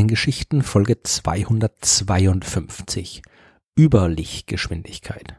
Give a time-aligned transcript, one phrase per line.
[0.00, 3.20] Sternengeschichten Folge 252
[3.78, 5.36] Überlichtgeschwindigkeit.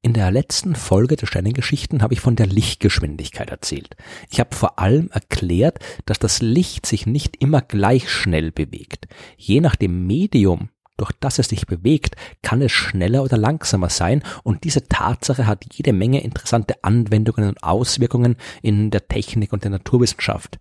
[0.00, 3.96] In der letzten Folge der Sternengeschichten habe ich von der Lichtgeschwindigkeit erzählt.
[4.30, 9.08] Ich habe vor allem erklärt, dass das Licht sich nicht immer gleich schnell bewegt.
[9.36, 14.22] Je nach dem Medium, durch das es sich bewegt, kann es schneller oder langsamer sein
[14.42, 19.70] und diese Tatsache hat jede Menge interessante Anwendungen und Auswirkungen in der Technik und der
[19.70, 20.58] Naturwissenschaft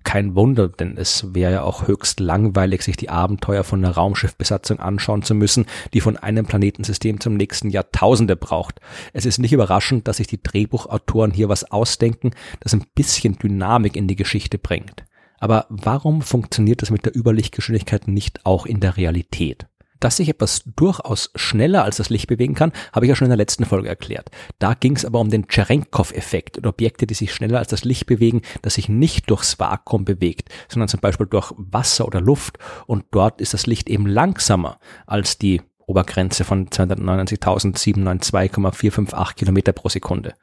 [0.03, 4.81] Kein Wunder, denn es wäre ja auch höchst langweilig, sich die Abenteuer von einer Raumschiffbesatzung
[4.81, 8.81] anschauen zu müssen, die von einem Planetensystem zum nächsten Jahrtausende braucht.
[9.13, 13.95] Es ist nicht überraschend, dass sich die Drehbuchautoren hier was ausdenken, das ein bisschen Dynamik
[13.95, 15.05] in die Geschichte bringt.
[15.45, 19.67] Aber warum funktioniert das mit der Überlichtgeschwindigkeit nicht auch in der Realität?
[20.01, 23.31] Dass sich etwas durchaus schneller als das Licht bewegen kann, habe ich ja schon in
[23.31, 24.31] der letzten Folge erklärt.
[24.59, 28.07] Da ging es aber um den Cherenkov-Effekt und Objekte, die sich schneller als das Licht
[28.07, 32.57] bewegen, das sich nicht durchs Vakuum bewegt, sondern zum Beispiel durch Wasser oder Luft
[32.87, 40.35] und dort ist das Licht eben langsamer als die Obergrenze von 299.792,458 Kilometer pro Sekunde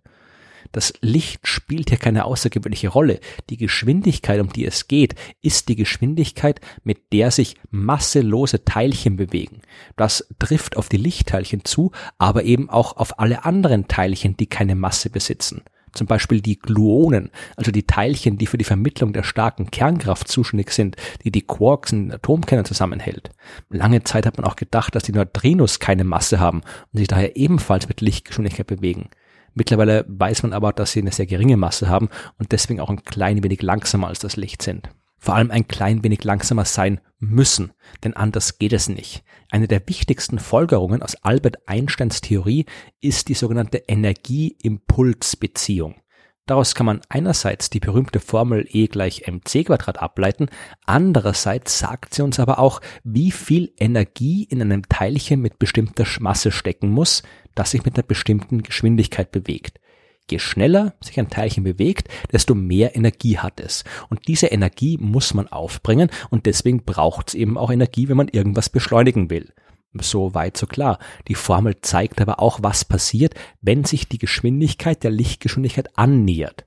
[0.72, 3.22] Das Licht spielt hier keine außergewöhnliche Rolle.
[3.50, 9.62] Die Geschwindigkeit, um die es geht, ist die Geschwindigkeit, mit der sich masselose Teilchen bewegen.
[9.96, 14.75] Das trifft auf die Lichtteilchen zu, aber eben auch auf alle anderen Teilchen, die keine
[14.75, 15.63] Masse besitzen.
[15.94, 20.72] Zum Beispiel die Gluonen, also die Teilchen, die für die Vermittlung der starken Kernkraft zuständig
[20.72, 23.31] sind, die die Quarks in den Atomkernen zusammenhält.
[23.69, 26.61] Lange Zeit hat man auch gedacht, dass die Neutrinos keine Masse haben
[26.91, 29.09] und sich daher ebenfalls mit Lichtgeschwindigkeit bewegen.
[29.53, 33.03] Mittlerweile weiß man aber, dass sie eine sehr geringe Masse haben und deswegen auch ein
[33.03, 34.89] klein wenig langsamer als das Licht sind.
[35.19, 39.24] Vor allem ein klein wenig langsamer sein müssen, denn anders geht es nicht.
[39.52, 42.66] Eine der wichtigsten Folgerungen aus Albert Einsteins Theorie
[43.02, 45.96] ist die sogenannte Energie-Impuls-Beziehung.
[46.46, 50.50] Daraus kann man einerseits die berühmte Formel E gleich mc Quadrat ableiten,
[50.85, 56.52] andererseits sagt sie uns aber auch, wie viel Energie in einem Teilchen mit bestimmter Masse
[56.52, 57.22] stecken muss,
[57.53, 59.79] das sich mit einer bestimmten Geschwindigkeit bewegt.
[60.29, 63.84] Je schneller sich ein Teilchen bewegt, desto mehr Energie hat es.
[64.09, 68.28] Und diese Energie muss man aufbringen und deswegen braucht es eben auch Energie, wenn man
[68.28, 69.53] irgendwas beschleunigen will.
[69.94, 71.00] So weit, so klar.
[71.28, 76.66] Die Formel zeigt aber auch, was passiert, wenn sich die Geschwindigkeit der Lichtgeschwindigkeit annähert.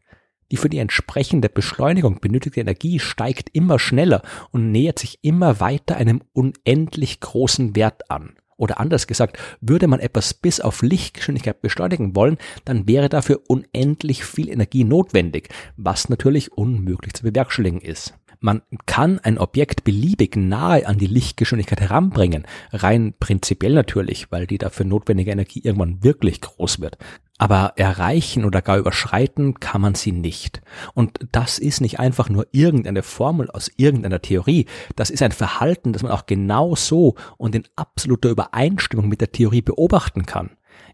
[0.51, 5.97] Die für die entsprechende Beschleunigung benötigte Energie steigt immer schneller und nähert sich immer weiter
[5.97, 8.35] einem unendlich großen Wert an.
[8.63, 14.25] Oder anders gesagt, würde man etwas bis auf Lichtgeschwindigkeit beschleunigen wollen, dann wäre dafür unendlich
[14.25, 18.15] viel Energie notwendig, was natürlich unmöglich zu bewerkstelligen ist.
[18.43, 24.59] Man kann ein Objekt beliebig nahe an die Lichtgeschwindigkeit heranbringen, rein prinzipiell natürlich, weil die
[24.59, 26.99] dafür notwendige Energie irgendwann wirklich groß wird
[27.43, 30.63] aber erreichen oder gar überschreiten kann man sie nicht.
[30.95, 35.93] Und das ist nicht einfach nur irgendeine Formel aus irgendeiner Theorie, das ist ein Verhalten,
[35.93, 40.51] das man auch genau so und in absoluter Übereinstimmung mit der Theorie beobachten kann.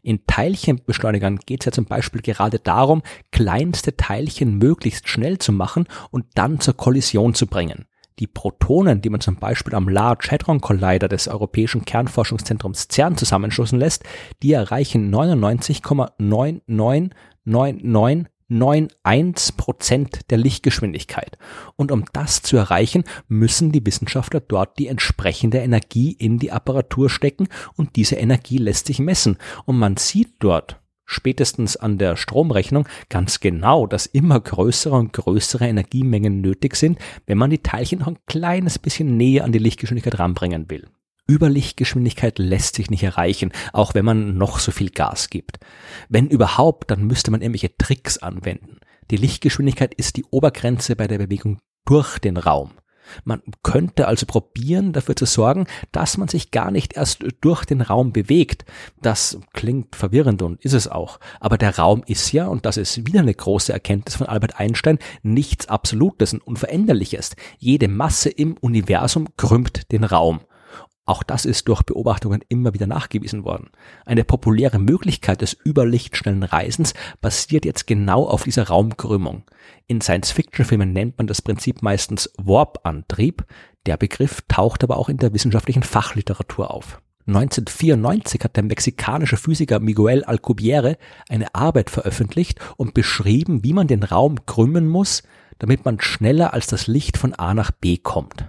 [0.08, 5.84] In Teilchenbeschleunigern geht es ja zum Beispiel gerade darum, kleinste Teilchen möglichst schnell zu machen
[6.10, 7.84] und dann zur Kollision zu bringen.
[8.18, 13.78] Die Protonen, die man zum Beispiel am Large Hadron Collider des Europäischen Kernforschungszentrums CERN zusammenstoßen
[13.78, 14.02] lässt,
[14.42, 15.10] die erreichen
[18.50, 21.38] 99,9999991 Prozent der Lichtgeschwindigkeit.
[21.76, 27.10] Und um das zu erreichen, müssen die Wissenschaftler dort die entsprechende Energie in die Apparatur
[27.10, 29.38] stecken und diese Energie lässt sich messen.
[29.64, 35.66] Und man sieht dort, spätestens an der Stromrechnung ganz genau, dass immer größere und größere
[35.66, 40.18] Energiemengen nötig sind, wenn man die Teilchen noch ein kleines bisschen näher an die Lichtgeschwindigkeit
[40.18, 40.86] ranbringen will.
[41.30, 45.58] Überlichtgeschwindigkeit lässt sich nicht erreichen, auch wenn man noch so viel Gas gibt.
[46.08, 48.78] Wenn überhaupt, dann müsste man irgendwelche Tricks anwenden.
[49.10, 52.72] Die Lichtgeschwindigkeit ist die Obergrenze bei der Bewegung durch den Raum.
[53.24, 57.80] Man könnte also probieren, dafür zu sorgen, dass man sich gar nicht erst durch den
[57.80, 58.64] Raum bewegt.
[59.00, 61.18] Das klingt verwirrend und ist es auch.
[61.40, 64.98] Aber der Raum ist ja, und das ist wieder eine große Erkenntnis von Albert Einstein,
[65.22, 67.34] nichts Absolutes und Unveränderliches.
[67.58, 70.40] Jede Masse im Universum krümmt den Raum.
[71.08, 73.70] Auch das ist durch Beobachtungen immer wieder nachgewiesen worden.
[74.04, 79.44] Eine populäre Möglichkeit des überlichtschnellen Reisens basiert jetzt genau auf dieser Raumkrümmung.
[79.86, 83.46] In Science-Fiction-Filmen nennt man das Prinzip meistens Warp-Antrieb.
[83.86, 87.00] Der Begriff taucht aber auch in der wissenschaftlichen Fachliteratur auf.
[87.26, 90.98] 1994 hat der mexikanische Physiker Miguel Alcubierre
[91.30, 95.22] eine Arbeit veröffentlicht und beschrieben, wie man den Raum krümmen muss,
[95.58, 98.44] damit man schneller als das Licht von A nach B kommt.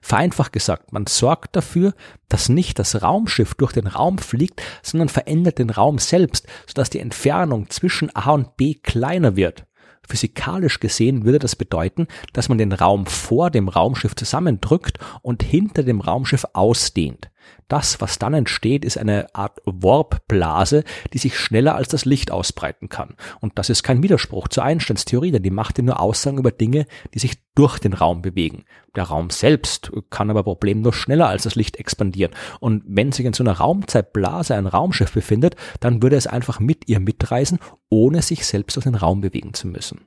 [0.00, 1.94] Vereinfacht gesagt, man sorgt dafür,
[2.28, 7.00] dass nicht das Raumschiff durch den Raum fliegt, sondern verändert den Raum selbst, sodass die
[7.00, 9.66] Entfernung zwischen A und B kleiner wird.
[10.08, 15.82] Physikalisch gesehen würde das bedeuten, dass man den Raum vor dem Raumschiff zusammendrückt und hinter
[15.82, 17.30] dem Raumschiff ausdehnt.
[17.68, 22.88] Das, was dann entsteht, ist eine Art Warpblase, die sich schneller als das Licht ausbreiten
[22.88, 23.14] kann.
[23.40, 26.86] Und das ist kein Widerspruch zur Einsteins Theorie, denn die macht nur Aussagen über Dinge,
[27.12, 28.64] die sich durch den Raum bewegen.
[28.96, 32.34] Der Raum selbst kann aber problemlos schneller als das Licht expandieren.
[32.60, 36.88] Und wenn sich in so einer Raumzeitblase ein Raumschiff befindet, dann würde es einfach mit
[36.88, 37.58] ihr mitreisen,
[37.90, 40.06] ohne sich selbst durch den Raum bewegen zu müssen.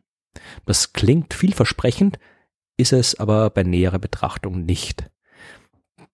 [0.66, 2.18] Das klingt vielversprechend,
[2.78, 5.12] ist es aber bei näherer Betrachtung nicht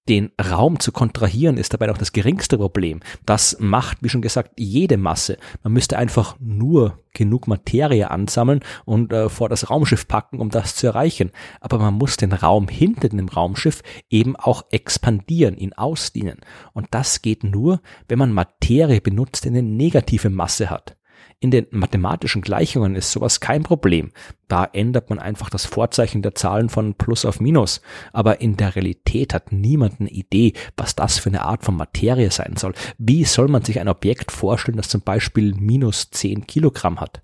[0.09, 3.01] den Raum zu kontrahieren ist dabei auch das geringste Problem.
[3.25, 5.37] Das macht, wie schon gesagt, jede Masse.
[5.63, 10.75] Man müsste einfach nur genug Materie ansammeln und äh, vor das Raumschiff packen, um das
[10.75, 11.31] zu erreichen.
[11.59, 16.39] Aber man muss den Raum hinter dem Raumschiff eben auch expandieren, ihn ausdehnen.
[16.73, 20.96] Und das geht nur, wenn man Materie benutzt, die eine negative Masse hat.
[21.39, 24.11] In den mathematischen Gleichungen ist sowas kein Problem.
[24.47, 27.81] Da ändert man einfach das Vorzeichen der Zahlen von Plus auf Minus.
[28.11, 32.31] Aber in der Realität hat niemand eine Idee, was das für eine Art von Materie
[32.31, 32.73] sein soll.
[32.97, 37.21] Wie soll man sich ein Objekt vorstellen, das zum Beispiel minus 10 Kilogramm hat?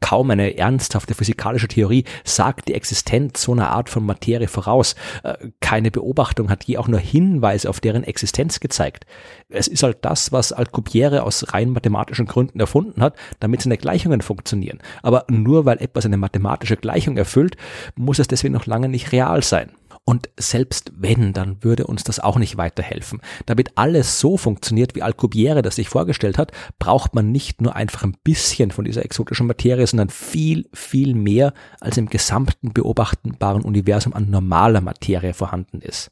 [0.00, 4.94] Kaum eine ernsthafte physikalische Theorie sagt die Existenz so einer Art von Materie voraus.
[5.22, 9.06] Äh, keine Beobachtung hat je auch nur Hinweise auf deren Existenz gezeigt.
[9.48, 14.22] Es ist halt das, was Alcubierre aus rein mathematischen Gründen erfunden hat, damit seine Gleichungen
[14.22, 14.78] funktionieren.
[15.02, 17.56] Aber nur weil etwas eine mathematische Gleichung erfüllt,
[17.94, 19.70] muss es deswegen noch lange nicht real sein.
[20.04, 23.20] Und selbst wenn, dann würde uns das auch nicht weiterhelfen.
[23.46, 26.50] Damit alles so funktioniert, wie Alcubierre das sich vorgestellt hat,
[26.80, 31.52] braucht man nicht nur einfach ein bisschen von dieser exotischen Materie, sondern viel, viel mehr,
[31.80, 36.10] als im gesamten beobachtbaren Universum an normaler Materie vorhanden ist.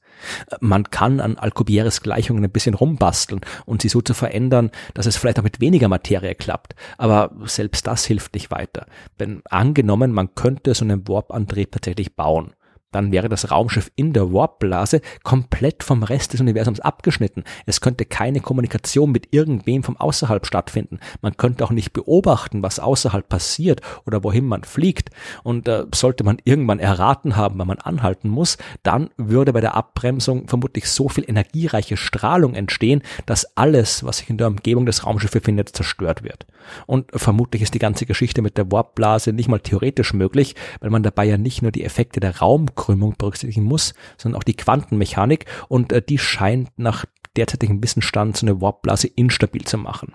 [0.60, 5.16] Man kann an Alcubierres Gleichungen ein bisschen rumbasteln und sie so zu verändern, dass es
[5.16, 6.76] vielleicht auch mit weniger Materie klappt.
[6.98, 8.86] Aber selbst das hilft nicht weiter.
[9.18, 12.52] Denn angenommen, man könnte so einen Warp-Antrieb tatsächlich bauen
[12.90, 17.44] dann wäre das Raumschiff in der Warpblase komplett vom Rest des Universums abgeschnitten.
[17.66, 20.98] Es könnte keine Kommunikation mit irgendwem vom Außerhalb stattfinden.
[21.20, 25.10] Man könnte auch nicht beobachten, was außerhalb passiert oder wohin man fliegt.
[25.42, 29.74] Und äh, sollte man irgendwann erraten haben, wann man anhalten muss, dann würde bei der
[29.74, 35.04] Abbremsung vermutlich so viel energiereiche Strahlung entstehen, dass alles, was sich in der Umgebung des
[35.04, 36.46] Raumschiffs befindet, zerstört wird.
[36.86, 41.02] Und vermutlich ist die ganze Geschichte mit der Warpblase nicht mal theoretisch möglich, weil man
[41.02, 45.46] dabei ja nicht nur die Effekte der Raum Abkrümmung berücksichtigen muss, sondern auch die Quantenmechanik
[45.68, 47.04] und äh, die scheint nach
[47.36, 50.14] derzeitigem Wissensstand so eine Warpblase instabil zu machen.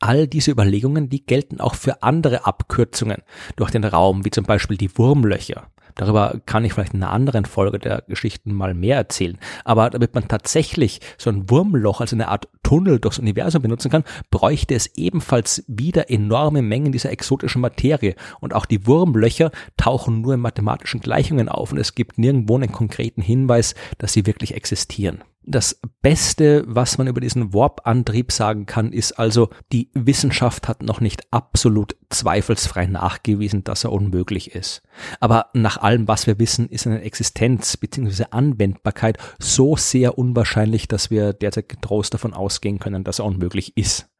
[0.00, 3.22] All diese Überlegungen, die gelten auch für andere Abkürzungen
[3.56, 5.68] durch den Raum, wie zum Beispiel die Wurmlöcher.
[5.94, 9.38] Darüber kann ich vielleicht in einer anderen Folge der Geschichten mal mehr erzählen.
[9.64, 14.04] Aber damit man tatsächlich so ein Wurmloch als eine Art Tunnel durchs Universum benutzen kann,
[14.30, 18.14] bräuchte es ebenfalls wieder enorme Mengen dieser exotischen Materie.
[18.40, 22.72] Und auch die Wurmlöcher tauchen nur in mathematischen Gleichungen auf und es gibt nirgendwo einen
[22.72, 25.22] konkreten Hinweis, dass sie wirklich existieren.
[25.42, 31.00] Das Beste, was man über diesen Warp-Antrieb sagen kann, ist also, die Wissenschaft hat noch
[31.00, 34.82] nicht absolut zweifelsfrei nachgewiesen, dass er unmöglich ist.
[35.18, 38.26] Aber nach allem, was wir wissen, ist eine Existenz bzw.
[38.30, 44.10] Anwendbarkeit so sehr unwahrscheinlich, dass wir derzeit getrost davon ausgehen können, dass er unmöglich ist.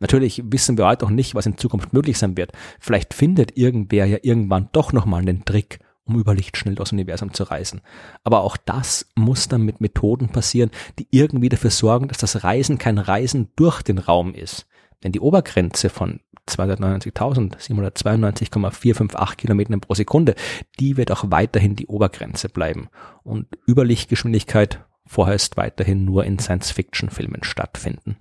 [0.00, 2.52] Natürlich wissen wir heute auch nicht, was in Zukunft möglich sein wird.
[2.80, 5.80] Vielleicht findet irgendwer ja irgendwann doch nochmal einen Trick,
[6.12, 7.80] um über Lichtschnell durchs Universum zu reisen.
[8.24, 12.78] Aber auch das muss dann mit Methoden passieren, die irgendwie dafür sorgen, dass das Reisen
[12.78, 14.66] kein Reisen durch den Raum ist.
[15.02, 20.34] Denn die Obergrenze von 299.792,458 Kilometern pro Sekunde,
[20.78, 22.88] die wird auch weiterhin die Obergrenze bleiben.
[23.22, 28.16] Und Überlichtgeschwindigkeit vorher ist weiterhin nur in Science-Fiction-Filmen stattfinden.